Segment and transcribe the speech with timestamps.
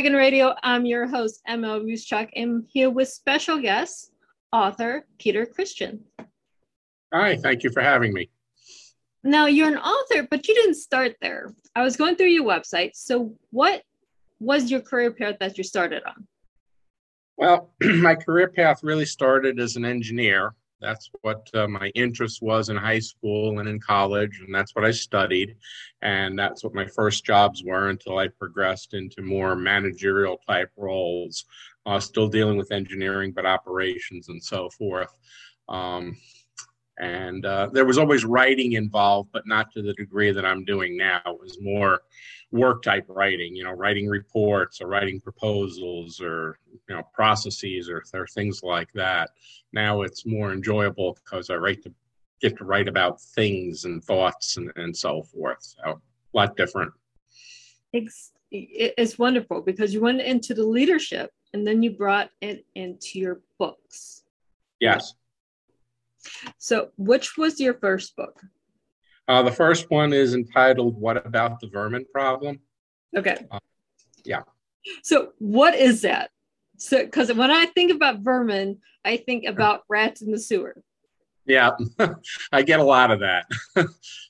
[0.00, 0.54] Welcome to Dove and Dragon Radio.
[0.62, 2.30] I'm your host, ML Ruscsak.
[2.34, 4.10] I'm here with special guest,
[4.50, 6.00] author Peter Christian.
[7.12, 8.30] Hi, thank you for having me.
[9.24, 11.52] Now, you're an author, but you didn't start there.
[11.76, 12.92] I was going through your website.
[12.94, 13.82] So, what
[14.38, 16.26] was your career path that you started on?
[17.36, 20.54] Well, my career path really started as an engineer.
[20.80, 24.84] That's what uh, my interest was in high school and in college, and that's what
[24.84, 25.56] I studied.
[26.02, 31.44] And that's what my first jobs were until I progressed into more managerial type roles,
[31.86, 35.12] uh, still dealing with engineering, but operations and so forth.
[35.68, 36.16] Um,
[37.00, 40.96] and uh, there was always writing involved, but not to the degree that I'm doing
[40.96, 41.22] now.
[41.24, 42.02] It was more
[42.52, 48.04] work type writing, you know, writing reports or writing proposals or you know processes or,
[48.12, 49.30] or things like that.
[49.72, 51.92] Now it's more enjoyable because I write to
[52.40, 55.58] get to write about things and thoughts and, and so forth.
[55.62, 56.92] So a lot different.
[57.92, 63.18] It's, it's wonderful because you went into the leadership and then you brought it into
[63.18, 64.22] your books.
[64.80, 65.14] Yes.
[66.58, 68.40] So, which was your first book?
[69.28, 72.60] Uh, the first one is entitled What About the Vermin Problem?
[73.16, 73.36] Okay.
[73.50, 73.58] Uh,
[74.24, 74.42] yeah.
[75.02, 76.30] So, what is that?
[76.78, 80.82] So, because when I think about vermin, I think about rats in the sewer.
[81.46, 81.70] Yeah,
[82.52, 83.46] I get a lot of that.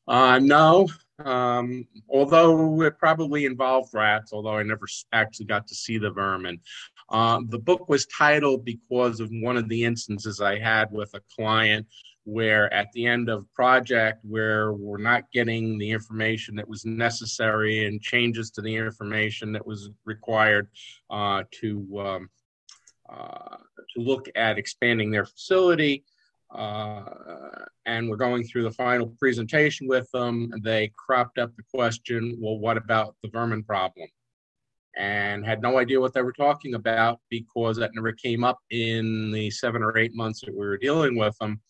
[0.09, 0.89] uh, no,
[1.25, 6.61] um, although it probably involved rats, although I never actually got to see the vermin.
[7.11, 11.21] Uh, the book was titled because of one of the instances I had with a
[11.35, 11.87] client
[12.25, 17.87] where at the end of project where we're not getting the information that was necessary
[17.87, 20.69] and changes to the information that was required
[21.11, 22.31] uh, to um,
[23.13, 23.57] uh,
[23.95, 26.05] to look at expanding their facility
[26.55, 27.05] uh,
[27.87, 30.51] and we're going through the final presentation with them.
[30.63, 34.09] They cropped up the question well what about the vermin problem
[34.97, 39.31] and had no idea what they were talking about because that never came up in
[39.31, 41.61] the seven or eight months that we were dealing with them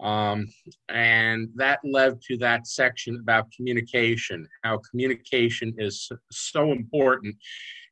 [0.00, 0.48] um,
[0.88, 7.36] and that led to that section about communication, how communication is so important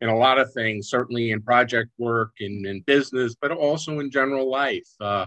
[0.00, 4.10] in a lot of things, certainly in project work and in business, but also in
[4.10, 4.88] general life.
[5.00, 5.26] Uh,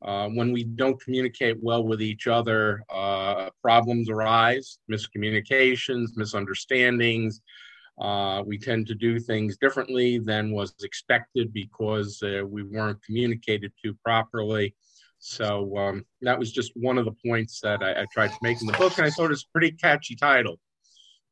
[0.00, 7.40] uh, when we don't communicate well with each other, uh, problems arise, miscommunications, misunderstandings.
[8.00, 13.72] Uh, we tend to do things differently than was expected because uh, we weren't communicated
[13.84, 14.74] to properly.
[15.18, 18.60] So um, that was just one of the points that I, I, tried to make
[18.60, 20.60] in the book, and I thought it was a pretty catchy title.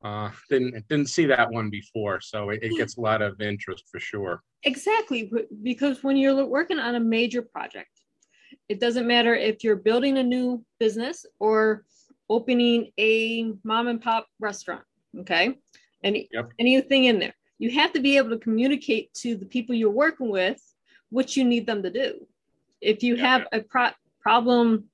[0.03, 3.85] Uh, didn't didn't see that one before, so it, it gets a lot of interest
[3.91, 4.43] for sure.
[4.65, 5.31] Exactly,
[5.63, 7.91] because when you're working on a major project,
[8.69, 11.85] it doesn't matter if you're building a new business or
[12.29, 14.83] opening a mom and pop restaurant.
[15.21, 15.57] Okay,
[16.03, 16.51] any yep.
[16.59, 20.31] anything in there, you have to be able to communicate to the people you're working
[20.31, 20.61] with
[21.11, 22.27] what you need them to do
[22.81, 23.27] if you yeah.
[23.27, 23.91] have a pro-
[24.21, 24.85] problem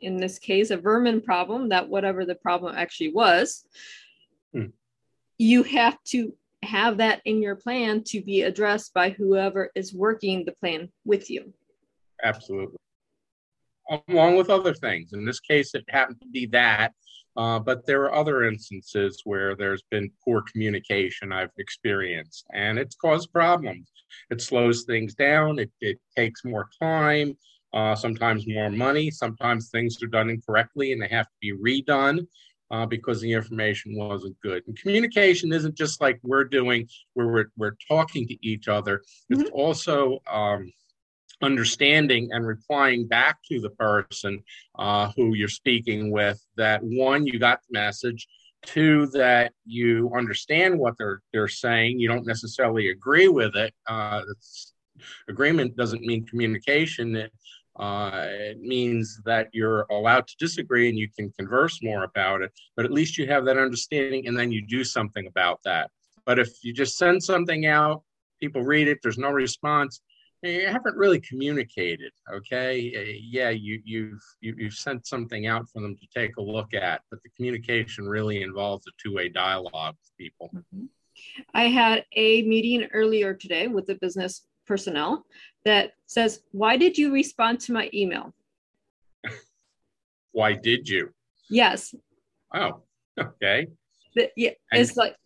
[0.00, 3.66] in this case a vermin problem that whatever the problem actually was
[4.52, 4.66] hmm.
[5.38, 10.44] you have to have that in your plan to be addressed by whoever is working
[10.44, 11.52] the plan with you
[12.24, 12.78] absolutely
[14.08, 16.92] along with other things in this case it happened to be that
[17.36, 22.96] uh, but there are other instances where there's been poor communication I've experienced, and it's
[22.96, 23.90] caused problems.
[24.30, 27.36] It slows things down, it, it takes more time,
[27.72, 29.10] uh, sometimes more money.
[29.10, 32.26] Sometimes things are done incorrectly and they have to be redone.
[32.68, 34.60] Uh, because the information wasn't good.
[34.66, 39.04] And communication isn't just like we're doing, where we're, we're talking to each other.
[39.30, 39.54] It's mm-hmm.
[39.54, 40.72] also um,
[41.42, 44.42] understanding and replying back to the person
[44.78, 48.26] uh, who you're speaking with that one you got the message
[48.64, 54.22] two that you understand what they're they're saying you don't necessarily agree with it uh,
[55.28, 57.32] agreement doesn't mean communication it,
[57.78, 62.50] uh, it means that you're allowed to disagree and you can converse more about it
[62.76, 65.90] but at least you have that understanding and then you do something about that.
[66.24, 68.02] But if you just send something out
[68.40, 70.00] people read it there's no response
[70.46, 72.92] you haven't really communicated okay?
[72.96, 76.36] Uh, yeah you, you've you, have you have sent something out for them to take
[76.36, 80.50] a look at but the communication really involves a two-way dialogue with people.
[80.54, 80.84] Mm-hmm.
[81.54, 85.24] i had a meeting earlier today with the business personnel
[85.64, 88.34] that says why did you respond to my email?
[90.32, 91.14] Why did you?
[91.48, 91.94] Yes.
[92.54, 92.82] Oh
[93.18, 93.68] okay.
[94.14, 95.16] But yeah and- it's like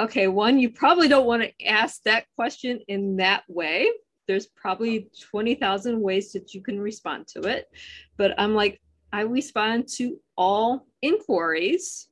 [0.00, 3.90] okay one you probably don't want to ask that question in that way
[4.28, 7.68] there's probably 20,000 ways that you can respond to it.
[8.16, 8.80] But I'm like,
[9.12, 12.08] I respond to all inquiries,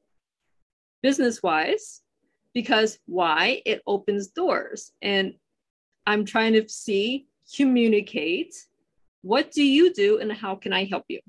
[1.03, 2.03] business wise,
[2.53, 3.63] because why?
[3.65, 4.93] It opens doors.
[5.01, 5.35] And
[6.07, 7.27] I'm trying to see,
[7.57, 8.55] communicate.
[9.23, 11.21] What do you do and how can I help you?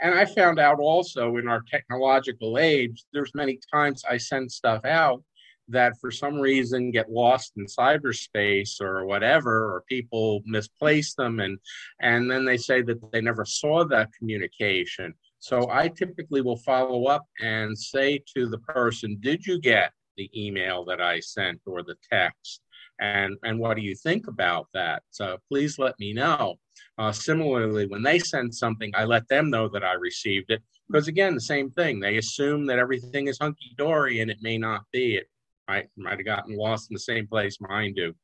[0.00, 4.84] And I found out also in our technological age, there's many times I send stuff
[4.84, 5.22] out
[5.68, 11.58] that for some reason get lost in cyberspace or whatever, or people misplace them and
[12.00, 15.14] and then they say that they never saw that communication.
[15.38, 20.30] So I typically will follow up and say to the person, did you get the
[20.34, 22.62] email that I sent or the text?
[23.00, 25.02] And, and what do you think about that?
[25.10, 26.54] So please let me know.
[26.96, 30.62] Uh, similarly, when they send something, I let them know that I received it.
[30.88, 32.00] Because again, the same thing.
[32.00, 35.16] They assume that everything is hunky dory and it may not be.
[35.16, 35.28] It
[35.68, 38.14] might, might have gotten lost in the same place mine do.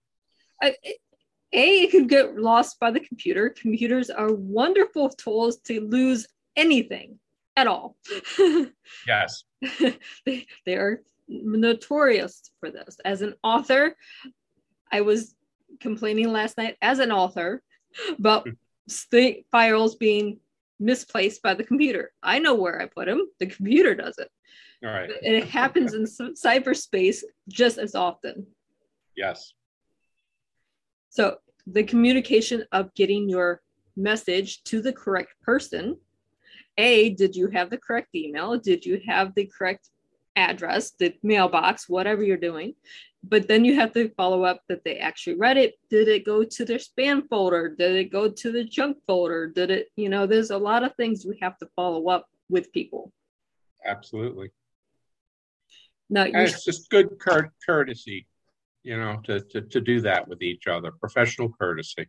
[0.63, 0.75] I,
[1.53, 3.51] a, it could get lost by the computer.
[3.51, 6.27] Computers are wonderful tools to lose
[6.57, 7.19] anything
[7.57, 7.97] at all.
[9.07, 9.45] yes.
[10.27, 12.99] they, they are notorious for this.
[13.05, 13.97] As an author,
[14.93, 15.35] I was
[15.81, 17.63] complaining last night as an author
[18.19, 18.55] about hmm.
[18.89, 20.39] state files being
[20.81, 22.12] misplaced by the computer.
[22.23, 23.29] I know where I put them.
[23.38, 24.29] The computer does it.
[24.85, 25.11] All right.
[25.11, 28.47] And it happens in cyberspace just as often.
[29.17, 29.53] Yes.
[31.11, 31.37] So
[31.67, 33.61] the communication of getting your
[33.97, 35.99] message to the correct person.
[36.79, 38.59] A, did you have the correct email?
[38.59, 39.91] Did you have the correct
[40.37, 42.75] address, the mailbox, whatever you're doing?
[43.23, 45.75] but then you have to follow up that they actually read it.
[45.91, 47.69] Did it go to their spam folder?
[47.69, 49.47] Did it go to the junk folder?
[49.47, 52.73] Did it you know there's a lot of things we have to follow up with
[52.73, 53.12] people.
[53.85, 54.50] Absolutely.
[56.09, 57.19] No it's just good
[57.67, 58.26] courtesy
[58.83, 62.09] you know to, to to do that with each other professional courtesy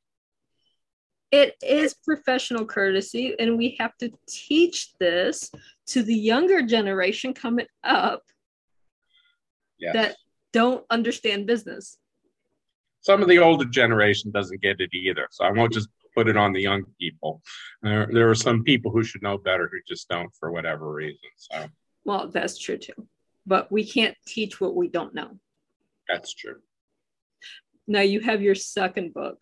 [1.32, 5.50] it is professional courtesy and we have to teach this
[5.88, 8.24] to the younger generation coming up
[9.80, 9.94] yes.
[9.94, 10.16] that
[10.52, 11.98] don't understand business.
[13.02, 15.28] Some of the older generation doesn't get it either.
[15.32, 17.42] So I won't just put it on the young people.
[17.82, 21.18] There, there are some people who should know better who just don't for whatever reason.
[21.38, 21.66] So
[22.04, 23.08] well, that's true too.
[23.46, 25.40] But we can't teach what we don't know.
[26.08, 26.58] That's true.
[27.88, 29.40] Now you have your second book.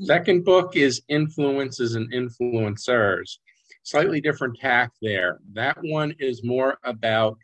[0.00, 3.38] Second book is Influences and Influencers.
[3.82, 5.38] Slightly different tack there.
[5.54, 7.36] That one is more about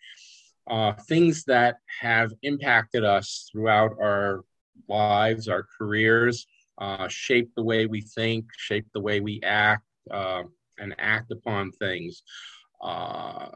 [0.69, 4.45] uh, things that have impacted us throughout our
[4.89, 6.47] lives, our careers,
[6.79, 10.45] uh, shape the way we think, shape the way we act, uh,
[10.79, 12.23] and act upon things.
[12.81, 13.49] Uh,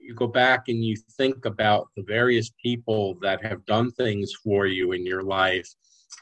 [0.00, 4.66] you go back and you think about the various people that have done things for
[4.66, 5.68] you in your life.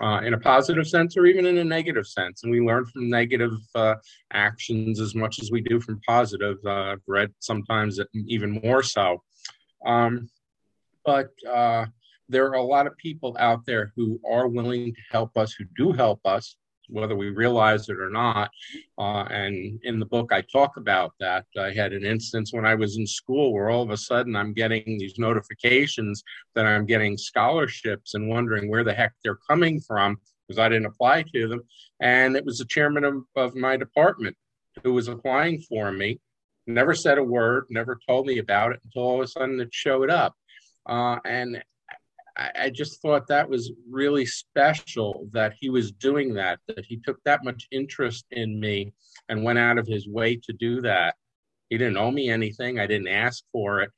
[0.01, 2.43] Uh, in a positive sense or even in a negative sense.
[2.43, 3.97] And we learn from negative uh,
[4.33, 6.57] actions as much as we do from positive.
[6.65, 9.23] Uh, I've read sometimes even more so.
[9.85, 10.31] Um,
[11.05, 11.87] but uh,
[12.31, 15.65] there are a lot of people out there who are willing to help us, who
[15.77, 16.57] do help us,
[16.91, 18.51] whether we realize it or not.
[18.99, 21.47] Uh, and in the book, I talk about that.
[21.59, 24.53] I had an instance when I was in school where all of a sudden I'm
[24.53, 26.23] getting these notifications
[26.55, 30.87] that I'm getting scholarships and wondering where the heck they're coming from because I didn't
[30.87, 31.63] apply to them.
[32.01, 34.37] And it was the chairman of, of my department
[34.83, 36.21] who was applying for me.
[36.67, 39.69] Never said a word, never told me about it until all of a sudden it
[39.73, 40.35] showed up.
[40.87, 41.63] Uh, and
[42.41, 46.97] I, I just thought that was really special that he was doing that, that he
[46.97, 48.93] took that much interest in me
[49.29, 51.15] and went out of his way to do that.
[51.69, 53.91] He didn't owe me anything, I didn't ask for it.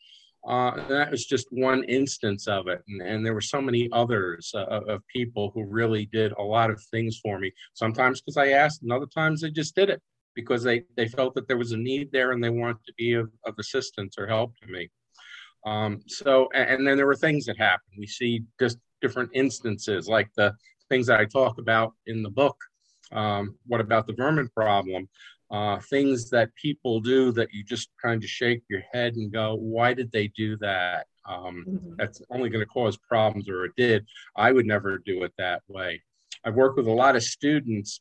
[0.47, 2.83] Uh, that was just one instance of it.
[2.89, 6.69] And, and there were so many others uh, of people who really did a lot
[6.69, 7.53] of things for me.
[7.75, 10.03] Sometimes because I asked, and other times they just did it
[10.35, 13.13] because they, they felt that there was a need there and they wanted to be
[13.13, 14.91] of, of assistance or help to me.
[15.65, 17.95] Um, so, and then there were things that happened.
[17.99, 20.55] We see just different instances, like the
[20.89, 22.57] things that I talk about in the book.
[23.13, 25.09] Um, what about the vermin problem?
[25.51, 29.55] Uh, things that people do that you just kind of shake your head and go,
[29.55, 31.07] why did they do that?
[31.29, 31.93] Um, mm-hmm.
[31.99, 34.07] That's only going to cause problems, or it did.
[34.35, 36.03] I would never do it that way.
[36.45, 38.01] I've worked with a lot of students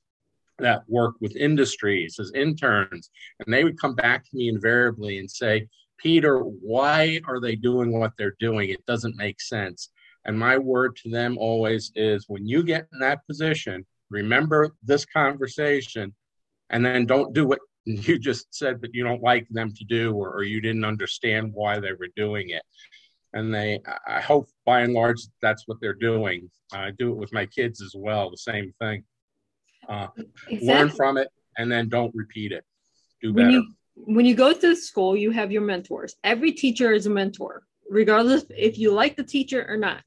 [0.59, 5.29] that work with industries as interns, and they would come back to me invariably and
[5.29, 5.67] say,
[6.01, 8.69] Peter, why are they doing what they're doing?
[8.69, 9.89] It doesn't make sense.
[10.25, 15.05] And my word to them always is when you get in that position, remember this
[15.05, 16.13] conversation
[16.69, 20.13] and then don't do what you just said that you don't like them to do
[20.13, 22.63] or, or you didn't understand why they were doing it.
[23.33, 26.51] And they, I hope by and large, that's what they're doing.
[26.73, 29.03] I do it with my kids as well, the same thing.
[29.87, 30.07] Uh,
[30.47, 30.67] exactly.
[30.67, 32.63] Learn from it and then don't repeat it.
[33.21, 33.47] Do better.
[33.47, 36.15] When you, when you go to school, you have your mentors.
[36.23, 37.63] Every teacher is a mentor.
[37.89, 40.01] regardless if you like the teacher or not.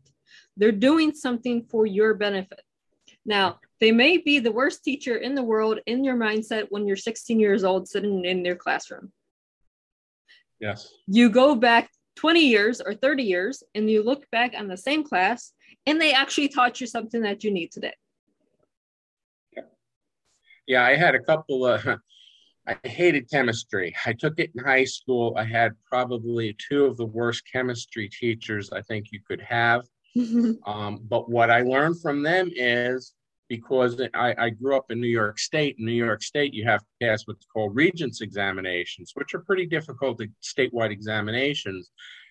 [0.56, 2.62] They're doing something for your benefit.
[3.26, 6.96] Now, they may be the worst teacher in the world in your mindset when you're
[6.96, 9.12] 16 years old sitting in their classroom.
[10.60, 10.90] Yes.
[11.06, 15.04] You go back 20 years or 30 years and you look back on the same
[15.04, 15.52] class
[15.84, 17.94] and they actually taught you something that you need today.
[19.54, 19.62] Yeah,
[20.66, 21.84] yeah I had a couple of
[22.66, 23.94] I hated chemistry.
[24.06, 25.34] I took it in high school.
[25.36, 29.82] I had probably two of the worst chemistry teachers I think you could have.
[30.66, 33.14] um, but what I learned from them is
[33.48, 35.76] because I, I, grew up in New York State.
[35.78, 39.66] In New York State, you have to pass what's called regents examinations, which are pretty
[39.66, 41.90] difficult statewide examinations.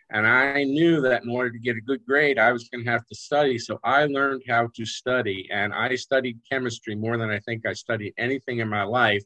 [0.09, 2.91] And I knew that in order to get a good grade, I was going to
[2.91, 3.57] have to study.
[3.57, 7.73] So I learned how to study, and I studied chemistry more than I think I
[7.73, 9.23] studied anything in my life.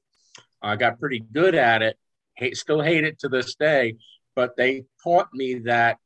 [0.62, 1.98] I got pretty good at it.
[2.36, 3.96] Hate, still hate it to this day,
[4.36, 5.98] but they taught me that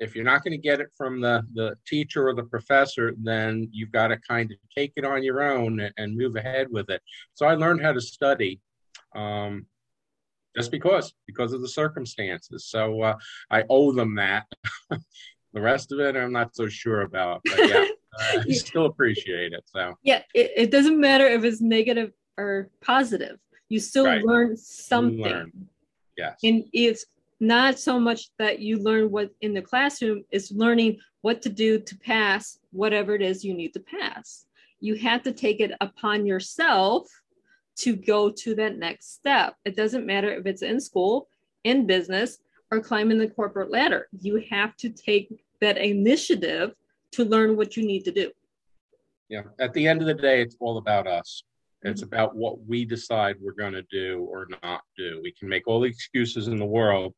[0.00, 3.68] if you're not going to get it from the, the teacher or the professor, then
[3.70, 7.02] you've got to kind of take it on your own and, move ahead with it.
[7.34, 8.60] So I learned how to study
[9.14, 9.66] um,
[10.56, 12.66] just because, because of the circumstances.
[12.66, 13.16] So uh,
[13.50, 14.46] I owe them that.
[15.52, 17.42] the rest of it, I'm not so sure about.
[17.44, 17.84] But yeah,
[18.18, 19.64] I still appreciate it.
[19.66, 23.38] So yeah, it, it doesn't matter if it's negative or positive
[23.70, 24.22] you still right.
[24.22, 25.22] learn something.
[25.22, 25.68] Learn.
[26.18, 26.38] Yes.
[26.42, 27.06] And it's
[27.38, 31.78] not so much that you learn what in the classroom, it's learning what to do
[31.78, 34.46] to pass whatever it is you need to pass.
[34.80, 37.08] You have to take it upon yourself
[37.76, 39.54] to go to that next step.
[39.64, 41.28] It doesn't matter if it's in school,
[41.64, 42.38] in business,
[42.70, 44.08] or climbing the corporate ladder.
[44.20, 46.74] You have to take that initiative
[47.12, 48.30] to learn what you need to do.
[49.28, 49.42] Yeah.
[49.60, 51.44] At the end of the day, it's all about us.
[51.82, 52.14] It's mm-hmm.
[52.14, 55.20] about what we decide we're going to do or not do.
[55.22, 57.14] We can make all the excuses in the world,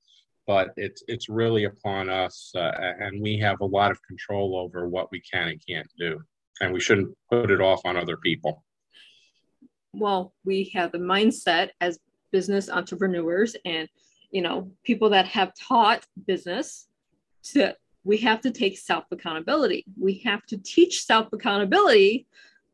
[0.47, 4.89] but it's it's really upon us, uh, and we have a lot of control over
[4.89, 6.21] what we can and can't do,
[6.61, 8.65] and we shouldn't put it off on other people.
[9.93, 11.99] Well, we have the mindset as
[12.31, 13.89] business entrepreneurs and
[14.31, 16.87] you know people that have taught business
[17.43, 19.85] to we have to take self accountability.
[20.01, 22.27] We have to teach self accountability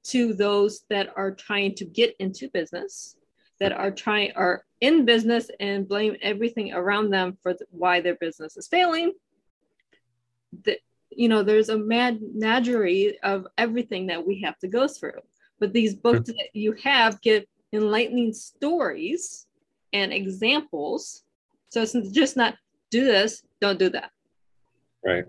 [0.08, 3.16] to those that are trying to get into business
[3.60, 8.56] that are trying are in business and blame everything around them for why their business
[8.56, 9.12] is failing.
[10.64, 10.78] That
[11.10, 15.20] you know there's a mad menagerie of everything that we have to go through.
[15.58, 19.46] But these books that you have give enlightening stories
[19.92, 21.24] and examples.
[21.70, 22.54] So it's just not
[22.90, 24.10] do this don't do that.
[25.04, 25.24] Right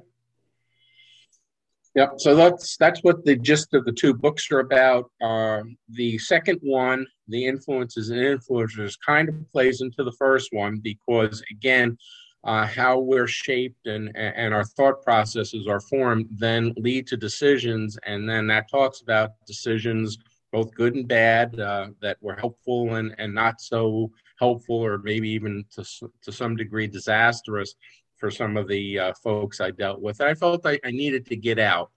[1.99, 2.13] Yep.
[2.19, 5.11] So that's that's what the gist of the two books are about.
[5.21, 10.79] Uh, the second one, the influences and influencers, kind of plays into the first one
[10.81, 11.97] because again,
[12.45, 17.97] uh, how we're shaped and and our thought processes are formed then lead to decisions,
[18.05, 20.17] and then that talks about decisions
[20.53, 25.27] both good and bad uh, that were helpful and and not so helpful, or maybe
[25.27, 25.83] even to
[26.21, 27.75] to some degree disastrous
[28.19, 30.21] for some of the uh, folks I dealt with.
[30.21, 31.91] I felt I, I needed to get out.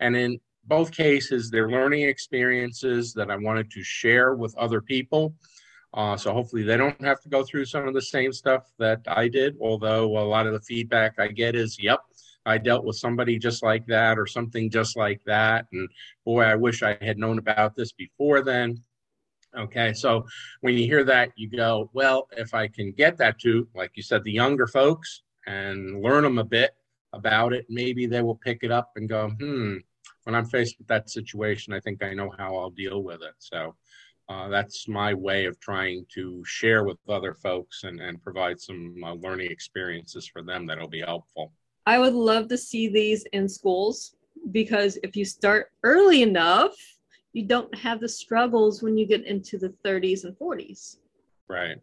[0.00, 5.34] And in both cases, they're learning experiences that I wanted to share with other people.
[5.94, 9.00] Uh, so hopefully they don't have to go through some of the same stuff that
[9.06, 9.56] I did.
[9.60, 12.00] Although a lot of the feedback I get is, yep,
[12.44, 15.66] I dealt with somebody just like that or something just like that.
[15.72, 15.88] And
[16.24, 18.82] boy, I wish I had known about this before then.
[19.56, 20.26] Okay, so
[20.60, 24.02] when you hear that, you go, well, if I can get that to, like you
[24.02, 26.76] said, the younger folks, and learn them a bit
[27.14, 27.66] about it.
[27.70, 29.76] Maybe they will pick it up and go, hmm,
[30.24, 33.34] when I'm faced with that situation, I think I know how I'll deal with it.
[33.38, 33.74] So
[34.28, 38.94] uh, that's my way of trying to share with other folks and, and provide some
[39.02, 41.52] uh, learning experiences for them that'll be helpful.
[41.86, 44.16] I would love to see these in schools
[44.52, 46.74] because if you start early enough,
[47.32, 50.98] you don't have the struggles when you get into the 30s and 40s.
[51.48, 51.78] Right.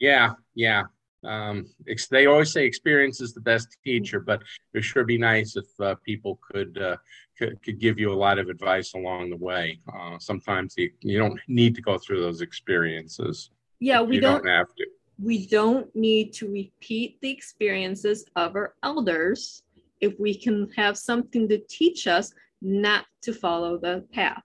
[0.00, 0.82] Yeah, yeah
[1.26, 1.66] um,
[2.10, 4.42] they always say experience is the best teacher, but
[4.74, 6.96] it sure be nice if uh, people could, uh,
[7.38, 9.80] could, could give you a lot of advice along the way.
[9.92, 13.50] Uh, sometimes you, you don't need to go through those experiences.
[13.80, 14.86] Yeah, we don't, don't have to.
[15.22, 19.62] We don't need to repeat the experiences of our elders
[20.00, 24.42] if we can have something to teach us not to follow the path.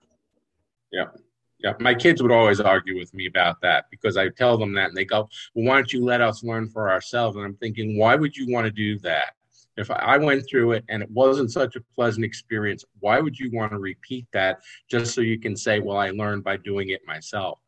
[0.92, 1.06] Yeah.
[1.62, 4.88] Yeah, my kids would always argue with me about that because I tell them that
[4.88, 7.36] and they go, Well, why don't you let us learn for ourselves?
[7.36, 9.34] And I'm thinking, why would you want to do that?
[9.76, 13.50] If I went through it and it wasn't such a pleasant experience, why would you
[13.52, 17.00] want to repeat that just so you can say, Well, I learned by doing it
[17.06, 17.58] myself?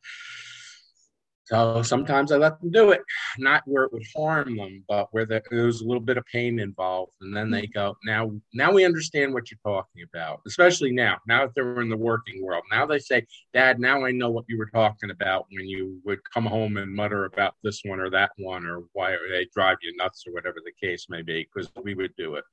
[1.46, 3.02] So sometimes I let them do it,
[3.38, 6.58] not where it would harm them, but where there was a little bit of pain
[6.58, 7.12] involved.
[7.20, 11.44] And then they go, now, now we understand what you're talking about, especially now, now
[11.44, 12.64] that they're in the working world.
[12.70, 16.20] Now they say, Dad, now I know what you were talking about when you would
[16.32, 19.94] come home and mutter about this one or that one, or why they drive you
[19.96, 22.44] nuts or whatever the case may be, because we would do it.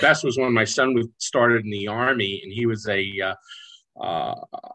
[0.00, 3.34] Best was when my son started in the army and he was a, uh,
[4.00, 4.34] uh,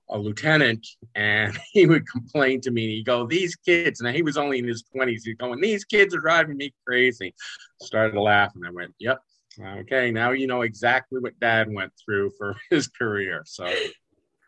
[0.09, 0.85] a lieutenant
[1.15, 4.59] and he would complain to me and he'd go these kids and he was only
[4.59, 7.33] in his 20s he's going these kids are driving me crazy
[7.81, 9.19] started to laugh and i went yep
[9.61, 13.71] okay now you know exactly what dad went through for his career so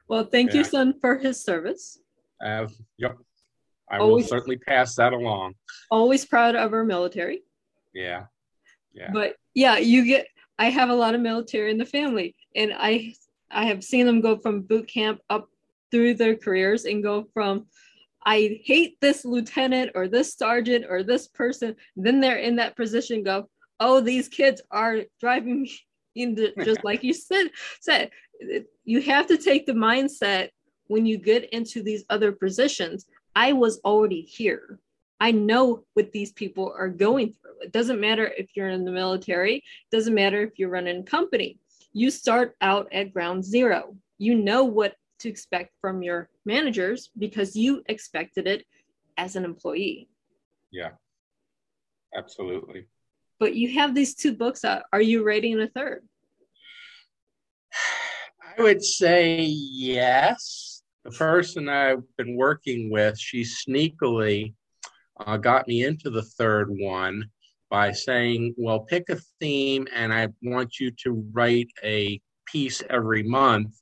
[0.07, 0.59] well thank yeah.
[0.59, 1.99] you son for his service.
[2.43, 3.17] Uh, yep
[3.91, 5.53] i always, will certainly pass that along.
[5.91, 7.41] always proud of our military.
[7.93, 8.25] Yeah
[8.93, 9.09] yeah.
[9.11, 10.27] But yeah you get
[10.57, 13.13] i have a lot of military in the family and i
[13.53, 15.49] I have seen them go from boot camp up
[15.91, 17.67] through their careers and go from
[18.25, 21.75] I hate this lieutenant or this sergeant or this person.
[21.95, 25.79] Then they're in that position, go, oh, these kids are driving me
[26.15, 27.49] into just like you said,
[27.81, 28.11] said
[28.85, 30.49] you have to take the mindset
[30.87, 33.05] when you get into these other positions.
[33.35, 34.79] I was already here.
[35.19, 37.61] I know what these people are going through.
[37.61, 41.03] It doesn't matter if you're in the military, it doesn't matter if you're running a
[41.03, 41.57] company
[41.93, 43.95] you start out at ground zero.
[44.17, 48.65] You know what to expect from your managers because you expected it
[49.17, 50.09] as an employee.
[50.71, 50.91] Yeah,
[52.17, 52.87] absolutely.
[53.39, 54.83] But you have these two books out.
[54.91, 56.03] Are you writing a third?
[58.57, 60.81] I would say yes.
[61.05, 64.53] The person I've been working with, she sneakily
[65.19, 67.29] uh, got me into the third one
[67.73, 73.23] by saying, well, pick a theme and I want you to write a piece every
[73.23, 73.75] month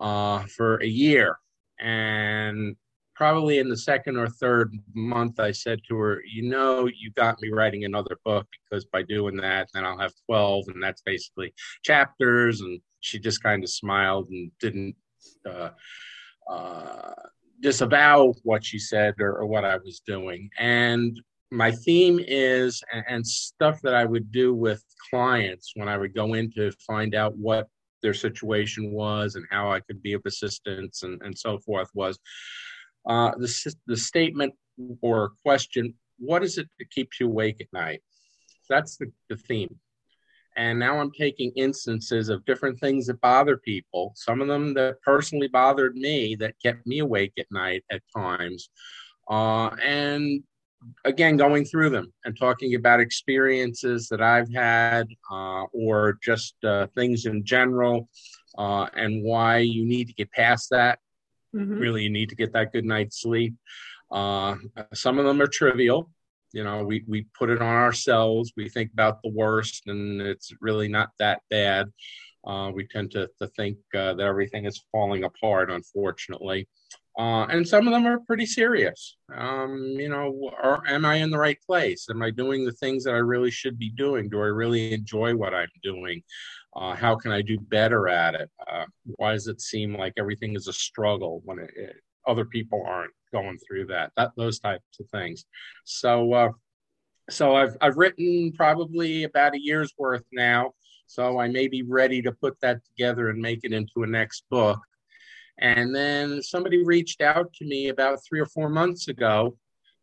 [0.00, 1.38] uh, for a year.
[1.78, 2.74] And
[3.14, 7.40] probably in the second or third month, I said to her, you know, you got
[7.40, 11.54] me writing another book because by doing that, then I'll have 12, and that's basically
[11.84, 12.60] chapters.
[12.60, 14.96] And she just kind of smiled and didn't.
[15.48, 15.70] Uh,
[16.50, 17.12] uh,
[17.60, 20.50] disavow what she said or, or, what I was doing.
[20.58, 21.16] And
[21.52, 26.32] my theme is and stuff that I would do with clients when I would go
[26.32, 27.68] in to find out what
[28.02, 32.18] their situation was and how I could be of assistance and, and so forth was
[33.06, 34.54] uh, the, the statement
[35.02, 38.00] or question what is it that keeps you awake at night?
[38.70, 39.76] That's the, the theme.
[40.56, 45.02] And now I'm taking instances of different things that bother people, some of them that
[45.02, 48.68] personally bothered me that kept me awake at night at times.
[49.28, 50.42] Uh, and
[51.04, 56.86] again going through them and talking about experiences that I've had uh, or just uh,
[56.94, 58.08] things in general
[58.58, 60.98] uh, and why you need to get past that.
[61.54, 61.78] Mm-hmm.
[61.78, 63.54] Really, you need to get that good night's sleep.
[64.10, 64.56] Uh,
[64.94, 66.10] some of them are trivial.
[66.52, 68.52] You know, we, we put it on ourselves.
[68.56, 71.90] We think about the worst, and it's really not that bad.
[72.46, 76.68] Uh, we tend to, to think uh, that everything is falling apart, unfortunately.
[77.18, 79.16] Uh, and some of them are pretty serious.
[79.36, 82.06] Um, you know, are, am I in the right place?
[82.10, 84.30] Am I doing the things that I really should be doing?
[84.30, 86.22] Do I really enjoy what I'm doing?
[86.74, 88.50] Uh, how can I do better at it?
[88.70, 91.96] Uh, why does it seem like everything is a struggle when it, it,
[92.26, 94.12] other people aren't going through that?
[94.16, 95.44] That those types of things.
[95.84, 96.50] So, uh,
[97.28, 100.72] so I've I've written probably about a year's worth now.
[101.06, 104.44] So I may be ready to put that together and make it into a next
[104.50, 104.80] book.
[105.58, 109.56] And then somebody reached out to me about three or four months ago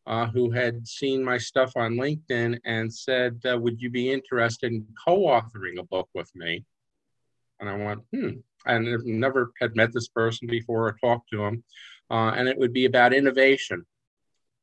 [0.07, 4.71] uh, who had seen my stuff on LinkedIn and said, uh, Would you be interested
[4.71, 6.65] in co authoring a book with me?
[7.59, 8.39] And I went, Hmm.
[8.65, 11.63] And I've never had met this person before or talked to him.
[12.11, 13.85] Uh, and it would be about innovation.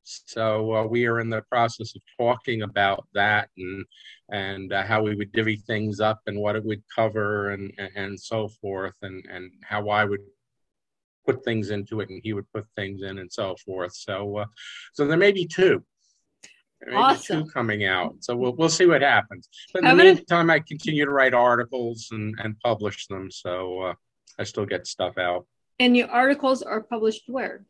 [0.03, 3.85] So uh, we are in the process of talking about that and
[4.31, 8.18] and uh, how we would divvy things up and what it would cover and and
[8.18, 10.20] so forth and and how I would
[11.26, 13.94] put things into it and he would put things in and so forth.
[13.94, 14.44] So, uh,
[14.94, 15.82] so there may be two.
[16.84, 17.44] Maybe awesome.
[17.44, 18.16] two coming out.
[18.20, 19.48] So we'll we'll see what happens.
[19.72, 23.30] But in the meantime, I continue to write articles and and publish them.
[23.30, 23.94] So uh,
[24.38, 25.46] I still get stuff out.
[25.78, 27.64] And your articles are published where?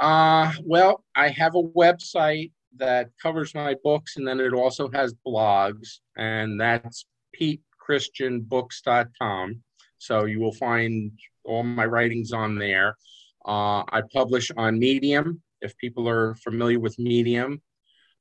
[0.00, 5.14] Uh, well, I have a website that covers my books, and then it also has
[5.26, 7.06] blogs, and that's
[7.40, 9.62] PeteChristianBooks.com.
[9.98, 11.12] So you will find
[11.44, 12.96] all my writings on there.
[13.46, 15.42] Uh, I publish on Medium.
[15.60, 17.62] If people are familiar with Medium,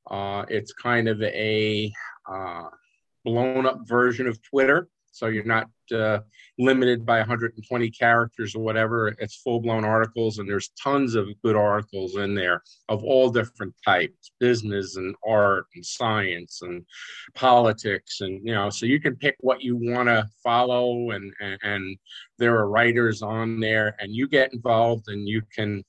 [0.09, 1.91] uh, it's kind of a
[2.29, 2.63] uh,
[3.23, 4.87] blown up version of Twitter.
[5.13, 6.19] So you're not uh,
[6.57, 9.09] limited by 120 characters or whatever.
[9.19, 13.75] It's full blown articles, and there's tons of good articles in there of all different
[13.85, 16.83] types business and art and science and
[17.35, 18.21] politics.
[18.21, 21.97] And, you know, so you can pick what you want to follow, and, and, and
[22.39, 25.83] there are writers on there, and you get involved and you can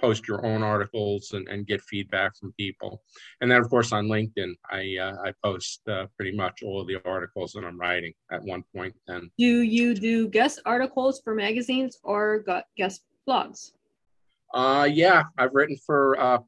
[0.00, 3.02] post your own articles and, and get feedback from people.
[3.40, 6.86] And then, of course, on LinkedIn, I uh, I post uh, pretty much all of
[6.86, 8.94] the articles that I'm writing at one point.
[9.06, 12.44] Then, do you do guest articles for magazines or
[12.76, 13.72] guest blogs?
[14.54, 16.18] Uh, yeah, I've written for.
[16.18, 16.38] Uh,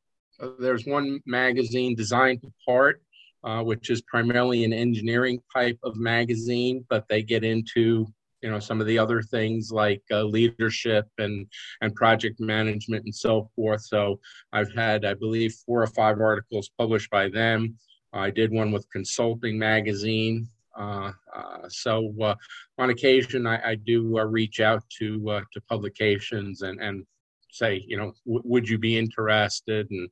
[0.59, 3.01] there's one magazine, Design to Part,
[3.45, 8.07] uh, which is primarily an engineering type of magazine, but they get into
[8.43, 11.47] you know some of the other things like uh, leadership and
[11.81, 13.83] and project management and so forth.
[13.83, 14.19] So
[14.53, 17.77] i've had i believe four or five articles published by them.
[18.13, 20.47] I did one with consulting magazine.
[20.79, 22.35] Uh, uh, so uh,
[22.79, 27.07] on occasion i, I do uh, reach out to uh, to publications and and
[27.51, 29.87] say you know w- would you be interested?
[29.91, 30.09] And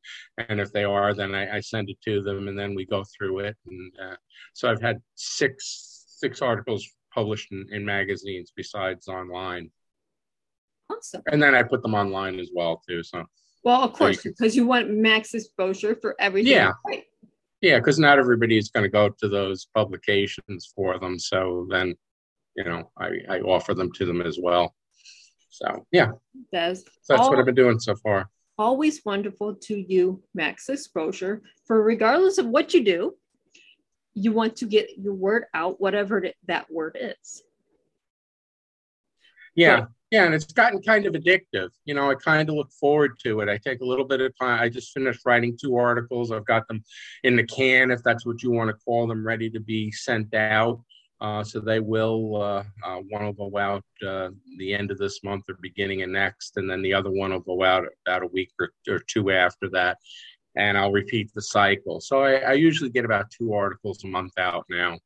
[0.49, 3.03] and if they are then I, I, send it to them and then we go
[3.05, 3.57] through it.
[3.67, 3.93] And
[4.53, 5.57] so i've had six
[6.21, 9.71] six articles published in, in magazines besides online.
[10.91, 11.23] Awesome.
[11.31, 13.03] And then I put them online as well too.
[13.03, 13.25] So
[13.63, 16.53] well, of course, because you want max exposure for everything.
[16.53, 16.73] Yeah.
[16.87, 17.05] Right?
[17.61, 21.19] Yeah, because not everybody is going to go to those publications for them.
[21.19, 21.95] So then,
[22.57, 24.75] you know, I, I offer them to them as well.
[25.51, 26.13] So yeah,
[26.51, 28.31] that's, so that's all, what I've been doing so far.
[28.57, 33.15] Always wonderful to you, max exposure for regardless of what you do,
[34.15, 37.43] you want to get your word out, whatever that word is.
[39.55, 39.87] Yeah.
[40.11, 40.25] yeah.
[40.25, 41.71] And it's gotten kind of addictive.
[41.85, 43.49] You know, I kind of look forward to it.
[43.49, 44.61] I take a little bit of time.
[44.61, 46.33] I just finished writing two articles.
[46.33, 46.83] I've got them
[47.25, 50.35] in the can, if that's what you want to call them, ready to be sent
[50.35, 50.81] out.
[51.21, 55.23] Uh, so they will, uh, uh, one will go out uh, the end of this
[55.23, 58.27] month or beginning of next, and then the other one will go out about a
[58.29, 59.99] week or, or two after that
[60.57, 62.01] and I'll repeat the cycle.
[62.01, 64.99] So I, I usually get about two articles a month out now.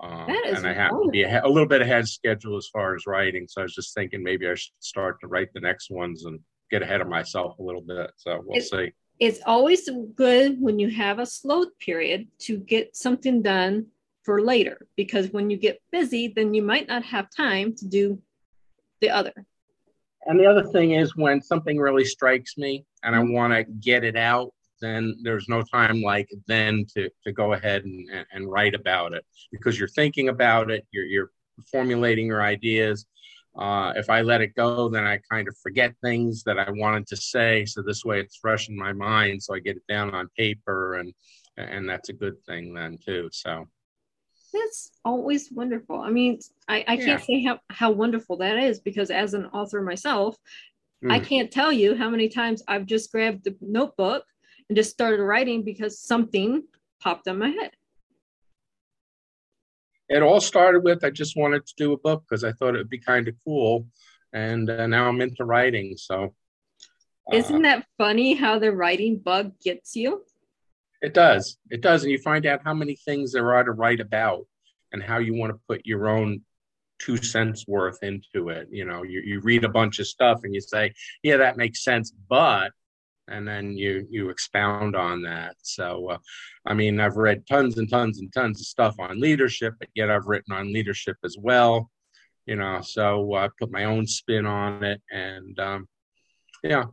[0.00, 2.96] Um, and I have to be a, a, little bit ahead of schedule as far
[2.96, 3.46] as writing.
[3.48, 6.40] So I was just thinking maybe I should start to write the next ones and
[6.70, 8.10] get ahead of myself a little bit.
[8.16, 8.92] So we'll it's, see.
[9.20, 13.86] It's always good when you have a slow period to get something done
[14.24, 18.20] for later because when you get busy, then you might not have time to do
[19.00, 19.32] the other.
[20.26, 24.04] And the other thing is when something really strikes me and I want to get
[24.04, 28.74] it out, then there's no time like then to, to go ahead and, and write
[28.74, 31.30] about it because you're thinking about it, you're, you're
[31.70, 33.06] formulating your ideas.
[33.56, 37.06] Uh, if I let it go, then I kind of forget things that I wanted
[37.08, 37.64] to say.
[37.64, 39.42] So this way it's fresh in my mind.
[39.42, 41.14] So I get it down on paper and,
[41.56, 43.28] and that's a good thing then too.
[43.32, 43.68] So
[44.52, 46.00] that's always wonderful.
[46.00, 49.82] I mean, I, I can't say how, how wonderful that is because as an author
[49.82, 50.36] myself,
[51.04, 51.12] mm.
[51.12, 54.24] I can't tell you how many times I've just grabbed the notebook
[54.68, 56.62] and just started writing because something
[57.00, 57.72] popped in my head.
[60.08, 62.78] It all started with I just wanted to do a book because I thought it
[62.78, 63.86] would be kind of cool,
[64.32, 65.96] and uh, now I'm into writing.
[65.96, 66.34] So,
[67.32, 70.24] uh, isn't that funny how the writing bug gets you?
[71.00, 71.56] It does.
[71.70, 74.46] It does, and you find out how many things there are to write about,
[74.92, 76.42] and how you want to put your own
[76.98, 78.68] two cents worth into it.
[78.70, 81.82] You know, you, you read a bunch of stuff and you say, yeah, that makes
[81.82, 82.72] sense, but
[83.28, 85.56] and then you you expound on that.
[85.62, 86.18] So uh,
[86.66, 90.10] i mean i've read tons and tons and tons of stuff on leadership but yet
[90.10, 91.90] i've written on leadership as well
[92.46, 95.86] you know so i put my own spin on it and um,
[96.62, 96.84] yeah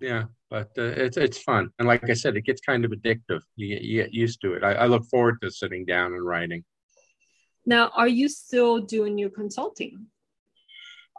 [0.00, 1.70] yeah but uh, it's it's fun.
[1.78, 3.40] And like i said it gets kind of addictive.
[3.56, 4.62] You get, you get used to it.
[4.62, 6.62] I, I look forward to sitting down and writing.
[7.66, 10.06] Now are you still doing your consulting?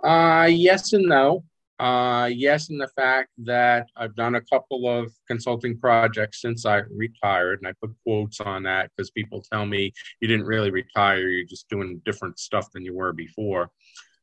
[0.03, 1.43] Uh yes and no
[1.79, 6.83] uh, yes, in the fact that I've done a couple of consulting projects since I
[6.89, 11.27] retired, and I put quotes on that because people tell me you didn't really retire,
[11.27, 13.71] you're just doing different stuff than you were before.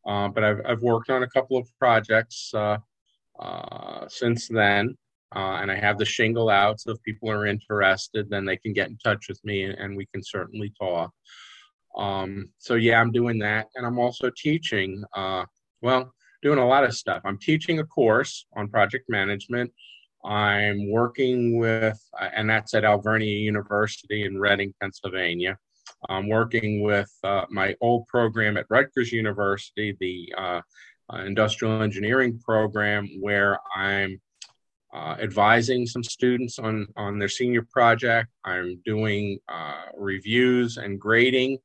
[0.07, 2.79] Uh, but I've, I've worked on a couple of projects uh,
[3.39, 4.97] uh, since then,
[5.35, 6.81] uh, and I have the shingle out.
[6.81, 9.97] So if people are interested, then they can get in touch with me and, and
[9.97, 11.13] we can certainly talk.
[11.97, 13.69] Um, so, yeah, I'm doing that.
[13.75, 15.05] And I'm also teaching.
[15.15, 15.45] Uh,
[15.83, 16.13] well,
[16.43, 17.23] doing a lot of stuff.
[17.25, 19.73] I'm teaching a course on project management.
[20.25, 25.57] I'm working with, uh, and that's at Alvernia University in Reading, Pennsylvania.
[26.09, 30.61] I'm working with uh, my old program at Rutgers University, the uh,
[31.13, 34.21] uh industrial engineering program, where I'm
[34.95, 38.29] uh, advising some students on, on their senior project.
[38.45, 41.59] I'm doing uh, reviews and grading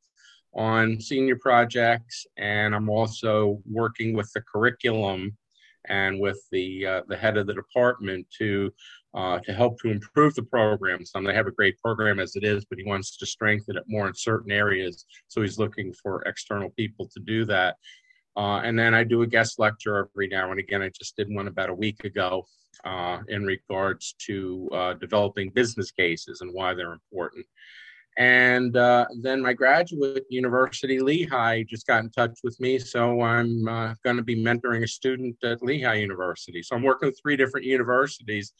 [0.57, 5.37] on senior projects, and I'm also working with the curriculum
[5.85, 8.73] and with the uh, the head of the department to
[9.13, 11.05] uh, to help to improve the program.
[11.05, 13.83] Some they have a great program as it is, but he wants to strengthen it
[13.87, 15.05] more in certain areas.
[15.27, 17.77] So he's looking for external people to do that.
[18.35, 20.81] Uh, and then I do a guest lecture every now and again.
[20.81, 22.45] I just did one about a week ago
[22.85, 27.45] uh, in regards to uh, developing business cases and why they're important.
[28.17, 32.79] And uh, then my graduate university, Lehigh, just got in touch with me.
[32.79, 36.63] So I'm uh, going to be mentoring a student at Lehigh University.
[36.63, 38.53] So I'm working with three different universities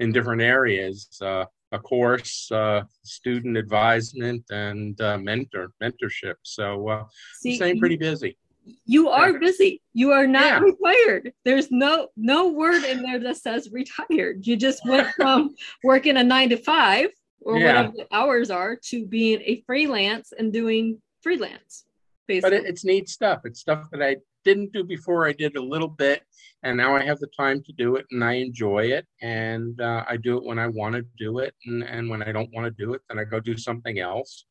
[0.00, 6.34] in different areas uh, a course, uh, student advisement, and uh, mentor mentorship.
[6.42, 7.04] So uh,
[7.40, 8.38] See, staying pretty busy.
[8.86, 9.82] You are busy.
[9.92, 10.60] You are not yeah.
[10.60, 11.32] retired.
[11.44, 14.46] There's no no word in there that says retired.
[14.46, 17.08] You just went from working a nine to five
[17.44, 17.66] or yeah.
[17.66, 21.84] whatever the hours are to being a freelance and doing freelance.
[22.26, 22.50] Basically.
[22.50, 23.42] But it, it's neat stuff.
[23.44, 25.26] It's stuff that I didn't do before.
[25.26, 26.22] I did a little bit,
[26.62, 29.06] and now I have the time to do it, and I enjoy it.
[29.20, 32.32] And uh, I do it when I want to do it, and, and when I
[32.32, 34.46] don't want to do it, then I go do something else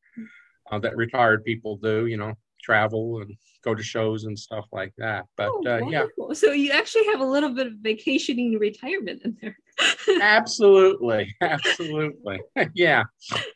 [0.71, 2.05] uh, that retired people do.
[2.05, 5.25] You know, travel and go to shows and stuff like that.
[5.35, 6.05] But oh, uh, yeah.
[6.33, 9.57] So you actually have a little bit of vacationing retirement in there.
[10.21, 12.39] Absolutely, absolutely.
[12.73, 13.03] yeah.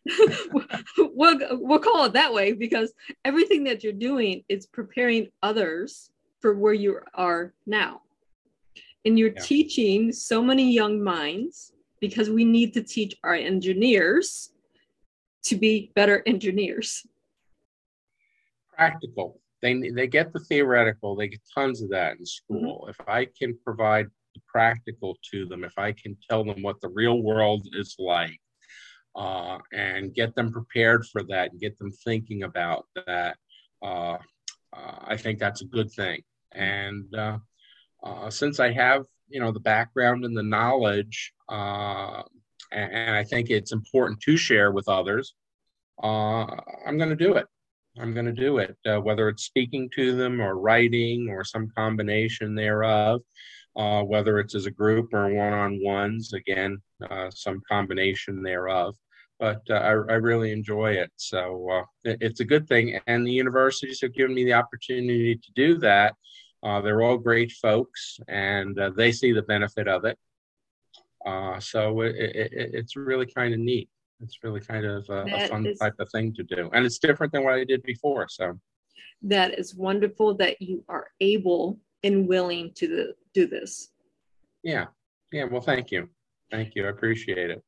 [0.98, 2.94] we'll we'll call it that way because
[3.26, 6.12] everything that you're doing is preparing others
[6.42, 8.02] for where you are now.
[9.06, 9.42] And you're yeah.
[9.42, 14.52] teaching so many young minds because we need to teach our engineers
[15.44, 17.06] to be better engineers
[18.78, 19.42] practical.
[19.62, 21.16] They they get the theoretical.
[21.16, 22.82] They get tons of that in school.
[22.84, 22.90] Mm-hmm.
[22.92, 24.08] If I can provide
[24.48, 28.40] practical to them, if I can tell them what the real world is like,
[29.16, 33.38] uh, and get them prepared for that, and get them thinking about that,
[33.82, 34.18] uh,
[34.74, 36.22] uh, I think that's a good thing.
[36.52, 37.38] And uh,
[38.04, 42.24] uh, since I have you know the background and the knowledge, and,
[42.72, 45.34] and, I think it's important to share with others,
[46.02, 47.48] I'm going to do it.
[48.00, 51.70] I'm going to do it, uh, whether it's speaking to them or writing or some
[51.76, 53.22] combination thereof,
[53.78, 58.96] uh, whether it's as a group or one on ones, again, uh, some combination thereof.
[59.40, 61.12] But uh, I, I, really enjoy it.
[61.18, 63.00] So uh, it, it's a good thing.
[63.06, 66.16] And the universities have given me the opportunity to do that.
[66.64, 70.18] Uh, they're all great folks and they see the benefit of it.
[71.62, 73.90] so it, it, it's really kind of neat
[74.22, 76.98] it's really kind of a, a fun is, type of thing to do and it's
[76.98, 78.58] different than what i did before so
[79.22, 83.90] that is wonderful that you are able and willing to the, do this.
[84.64, 84.86] Yeah.
[85.32, 85.46] Yeah.
[85.46, 86.10] Well thank you.
[86.52, 86.86] Thank you.
[86.86, 87.64] I appreciate it.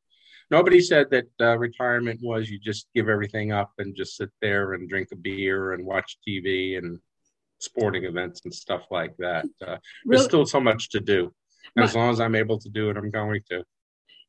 [0.52, 4.74] Nobody said that uh, retirement was you just give everything up and just sit there
[4.74, 7.00] and drink a beer and watch tv and
[7.60, 9.46] sporting events and stuff like that.
[9.62, 9.80] Uh, really?
[10.06, 11.32] there's still so much to do.
[11.76, 13.63] and as long as i'm able to do it i'm going to.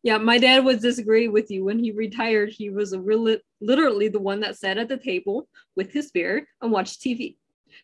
[0.03, 1.65] Yeah, my dad would disagree with you.
[1.65, 5.47] When he retired, he was a real, literally the one that sat at the table
[5.77, 7.37] with his beer and watched TV.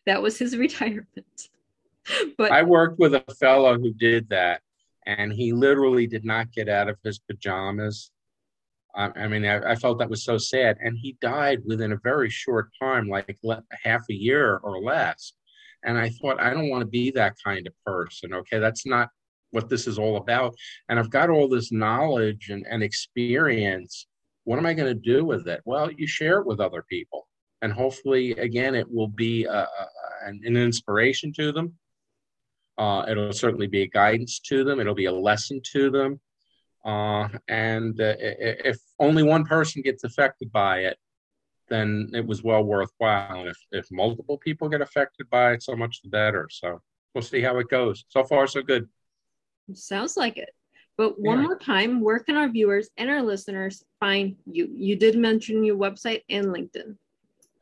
[0.07, 1.49] That was his retirement.
[2.37, 4.61] But I worked with a fellow who did that,
[5.05, 8.11] and he literally did not get out of his pajamas.
[8.95, 11.99] I, I mean, I, I, felt that was so sad, and he died within a
[12.03, 13.37] very short time, like
[13.83, 15.33] half a year or less.
[15.83, 18.33] And I thought, I don't want to be that kind of person.
[18.33, 19.09] Okay, that's not
[19.51, 20.55] what this is all about.
[20.89, 24.07] And I've got all this knowledge and, and experience.
[24.43, 25.61] What am I going to do with it?
[25.65, 27.27] Well, you share it with other people.
[27.61, 29.87] And hopefully, again, it will be a, a,
[30.25, 31.73] an, an, inspiration to them.
[32.77, 34.79] Uh, it'll certainly be a guidance to them.
[34.79, 36.19] It'll be a lesson to them.
[36.85, 40.97] Uh, and uh, if only one person gets affected by it,
[41.69, 43.41] then it was well worthwhile.
[43.41, 46.47] And if, if multiple people get affected by it, so much the better.
[46.49, 46.81] So
[47.13, 48.05] we'll see how it goes.
[48.09, 48.87] So far, so good.
[49.73, 50.49] Sounds like it.
[50.97, 51.45] But one yeah.
[51.45, 54.69] more time, where can our viewers and our listeners find you?
[54.73, 56.95] You did mention your website and LinkedIn.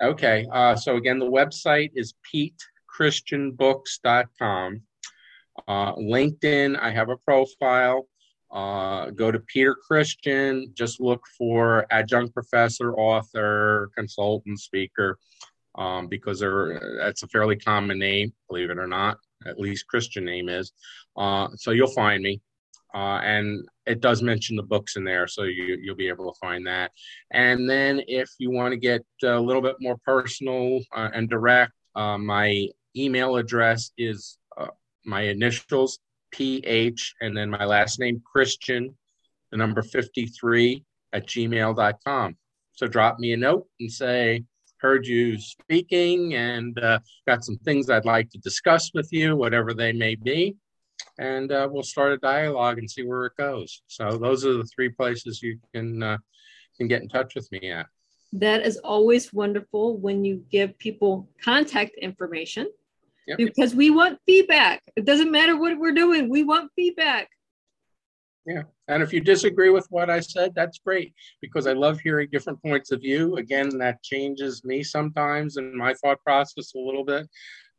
[0.01, 0.47] Okay.
[0.51, 4.82] Uh, so again, the website is petechristianbooks.com.
[5.68, 8.08] Uh, LinkedIn, I have a profile.
[8.52, 15.18] Uh, go to Peter Christian, just look for adjunct professor, author, consultant, speaker,
[15.76, 16.39] um, because
[17.00, 20.72] that's a fairly common name, believe it or not at least Christian name is.
[21.18, 22.41] Uh, so you'll find me.
[22.94, 26.39] Uh, and it does mention the books in there, so you, you'll be able to
[26.39, 26.91] find that.
[27.32, 31.74] And then if you want to get a little bit more personal uh, and direct,
[31.96, 34.38] uh, my email address is
[35.06, 36.00] my initials,
[36.32, 38.96] PH, and then my last name, Christian,
[39.52, 42.38] the number 53 at gmail.com.
[42.74, 44.44] So drop me a note and say,
[44.80, 49.74] heard you speaking and uh, got some things I'd like to discuss with you, whatever
[49.74, 50.58] they may be.
[51.18, 53.82] And uh, we'll start a dialogue and see where it goes.
[53.88, 56.18] So those are the three places you can uh,
[56.78, 57.88] can get in touch with me at.
[58.34, 62.70] That is always wonderful when you give people contact information
[63.28, 63.38] yep.
[63.38, 64.82] because we want feedback.
[64.96, 67.30] It doesn't matter what we're doing, we want feedback.
[68.46, 68.64] Yeah.
[68.88, 72.62] And if you disagree with what I said, that's great because I love hearing different
[72.62, 73.38] points of view.
[73.38, 77.28] Again, that changes me sometimes and my thought process a little bit.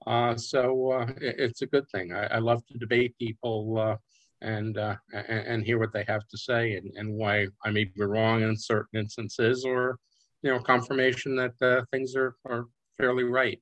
[0.07, 2.13] Uh, so uh, it, it's a good thing.
[2.13, 3.97] I, I love to debate people uh,
[4.43, 7.85] and, uh, and, and hear what they have to say and, and why I may
[7.85, 9.99] be wrong in certain instances or
[10.43, 13.61] you know confirmation that uh, things are, are fairly right.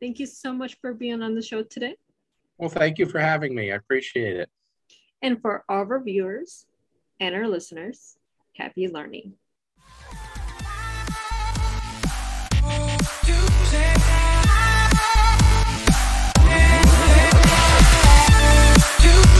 [0.00, 1.96] Thank you so much for being on the show today.
[2.58, 3.72] Well, thank you for having me.
[3.72, 4.48] I appreciate it.
[5.22, 6.66] And for all of our viewers
[7.20, 8.16] and our listeners,
[8.54, 9.34] happy learning.
[19.02, 19.35] you